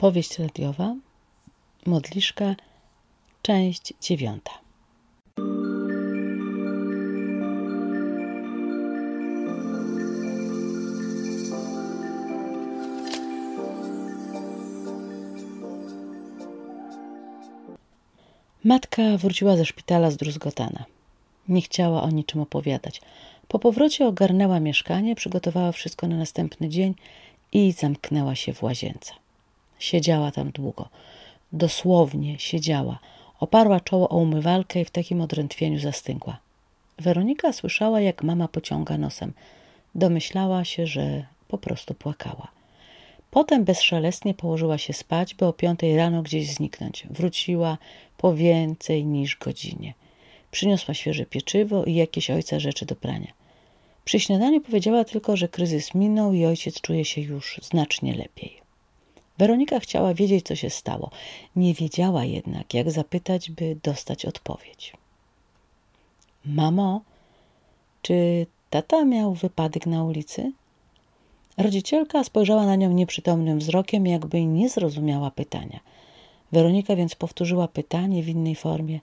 [0.00, 0.96] Powieść radiowa,
[1.86, 2.54] modliszka,
[3.42, 4.50] część dziewiąta.
[18.64, 20.84] Matka wróciła ze szpitala zdruzgotana.
[21.48, 23.00] Nie chciała o niczym opowiadać.
[23.48, 26.94] Po powrocie ogarnęła mieszkanie, przygotowała wszystko na następny dzień
[27.52, 29.12] i zamknęła się w łazience.
[29.80, 30.88] Siedziała tam długo.
[31.52, 32.98] Dosłownie siedziała.
[33.40, 36.38] Oparła czoło o umywalkę i w takim odrętwieniu zastygła.
[36.98, 39.32] Weronika słyszała, jak mama pociąga nosem.
[39.94, 42.48] Domyślała się, że po prostu płakała.
[43.30, 47.06] Potem bezszelestnie położyła się spać, by o piątej rano gdzieś zniknąć.
[47.10, 47.78] Wróciła
[48.16, 49.94] po więcej niż godzinie.
[50.50, 53.32] Przyniosła świeże pieczywo i jakieś ojca rzeczy do prania.
[54.04, 58.59] Przy śniadaniu powiedziała tylko, że kryzys minął i ojciec czuje się już znacznie lepiej.
[59.40, 61.10] Weronika chciała wiedzieć, co się stało.
[61.56, 64.92] Nie wiedziała jednak, jak zapytać, by dostać odpowiedź.
[66.44, 67.00] Mamo,
[68.02, 70.52] czy tata miał wypadek na ulicy?
[71.58, 75.80] Rodzicielka spojrzała na nią nieprzytomnym wzrokiem, jakby nie zrozumiała pytania.
[76.52, 79.00] Weronika więc powtórzyła pytanie w innej formie.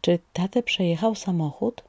[0.00, 1.82] Czy tatę przejechał samochód?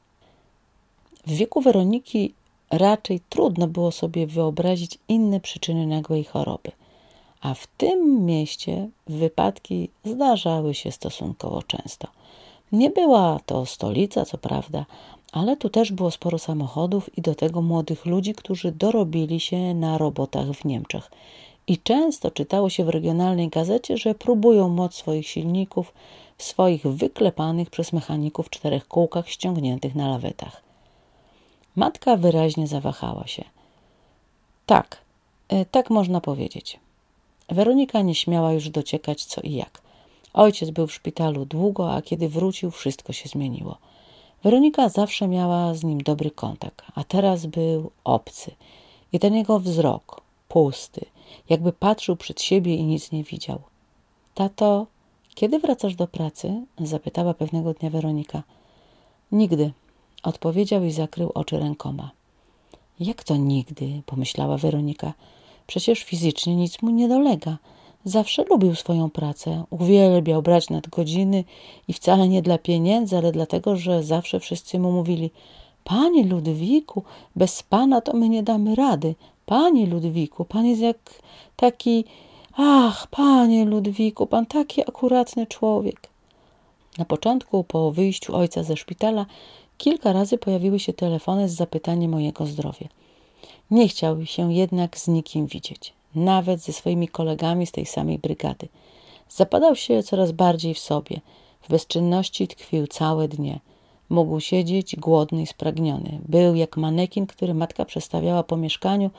[1.28, 2.34] W wieku Weroniki
[2.72, 6.72] raczej trudno było sobie wyobrazić inne przyczyny nagłej choroby.
[7.42, 12.08] A w tym mieście wypadki zdarzały się stosunkowo często.
[12.72, 14.86] Nie była to stolica, co prawda,
[15.32, 19.98] ale tu też było sporo samochodów i do tego młodych ludzi, którzy dorobili się na
[19.98, 21.12] robotach w Niemczech.
[21.68, 25.94] I często czytało się w regionalnej gazecie, że próbują moc swoich silników
[26.38, 30.62] w swoich wyklepanych przez mechaników czterech kółkach ściągniętych na lawetach.
[31.76, 33.44] Matka wyraźnie zawahała się.
[34.66, 34.98] Tak,
[35.50, 36.80] e, tak można powiedzieć.
[37.50, 39.82] Weronika nie śmiała już dociekać co i jak.
[40.34, 43.78] Ojciec był w szpitalu długo, a kiedy wrócił, wszystko się zmieniło.
[44.44, 48.52] Weronika zawsze miała z nim dobry kontakt, a teraz był obcy.
[49.14, 51.06] I ten jego wzrok, pusty,
[51.50, 53.62] jakby patrzył przed siebie i nic nie widział.
[54.34, 54.88] Tato,
[55.36, 56.66] kiedy wracasz do pracy?
[56.80, 58.44] zapytała pewnego dnia Weronika.
[59.32, 59.72] Nigdy,
[60.24, 62.12] odpowiedział i zakrył oczy rękoma.
[63.00, 64.02] Jak to nigdy?
[64.06, 65.14] pomyślała Weronika.
[65.68, 67.58] Przecież fizycznie nic mu nie dolega.
[68.06, 71.44] Zawsze lubił swoją pracę, uwielbiał brać nadgodziny
[71.88, 75.32] i wcale nie dla pieniędzy, ale dlatego, że zawsze wszyscy mu mówili:
[75.84, 77.04] Panie Ludwiku,
[77.36, 79.16] bez pana to my nie damy rady.
[79.46, 80.98] Panie Ludwiku, pan jest jak
[81.56, 82.06] taki.
[82.58, 86.10] Ach, panie Ludwiku, pan taki akuratny człowiek.
[86.98, 89.26] Na początku, po wyjściu ojca ze szpitala,
[89.78, 92.88] kilka razy pojawiły się telefony z zapytaniem o jego zdrowie.
[93.72, 98.68] Nie chciał się jednak z nikim widzieć, nawet ze swoimi kolegami z tej samej brygady.
[99.30, 101.22] Zapadał się coraz bardziej w sobie.
[101.62, 103.60] W bezczynności tkwił całe dnie.
[104.10, 106.20] Mógł siedzieć głodny i spragniony.
[106.28, 109.10] Był jak manekin, który matka przestawiała po mieszkaniu,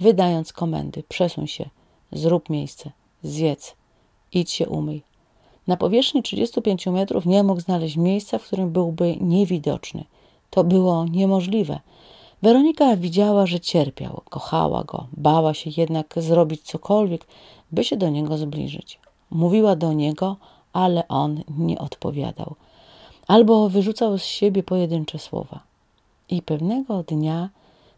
[0.00, 1.02] wydając komendy.
[1.08, 1.68] Przesuń się,
[2.12, 2.90] zrób miejsce,
[3.22, 3.74] zjedz,
[4.32, 5.02] idź się umyj.
[5.66, 10.04] Na powierzchni 35 metrów nie mógł znaleźć miejsca, w którym byłby niewidoczny.
[10.50, 11.80] To było niemożliwe.
[12.42, 17.26] Weronika widziała, że cierpiał, kochała go, bała się jednak zrobić cokolwiek,
[17.72, 19.00] by się do niego zbliżyć.
[19.30, 20.36] Mówiła do niego,
[20.72, 22.54] ale on nie odpowiadał,
[23.26, 25.60] albo wyrzucał z siebie pojedyncze słowa.
[26.30, 27.48] I pewnego dnia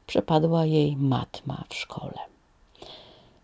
[0.06, 2.18] przepadła jej matma w szkole.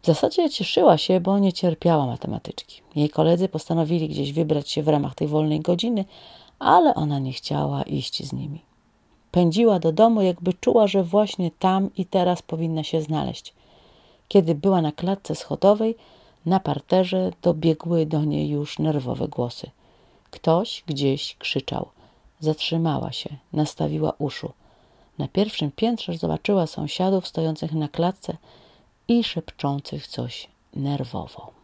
[0.03, 2.83] W zasadzie cieszyła się, bo nie cierpiała matematyczki.
[2.95, 6.05] Jej koledzy postanowili gdzieś wybrać się w ramach tej wolnej godziny,
[6.59, 8.61] ale ona nie chciała iść z nimi.
[9.37, 13.55] Pędziła do domu, jakby czuła, że właśnie tam i teraz powinna się znaleźć.
[14.29, 15.97] Kiedy była na klatce schodowej,
[16.47, 19.71] na parterze dobiegły do niej już nerwowe głosy.
[20.31, 21.89] Ktoś gdzieś krzyczał.
[22.41, 24.53] Zatrzymała się, nastawiła uszu.
[25.19, 28.37] Na pierwszym piętrze zobaczyła sąsiadów stojących na klatce
[29.09, 31.56] i szepczących coś nerwowo.